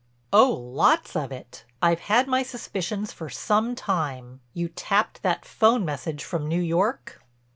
[0.33, 1.63] "Oh, lots of it.
[1.79, 4.41] I've had my suspicions for some time.
[4.51, 7.21] You tapped that 'phone message from New York?"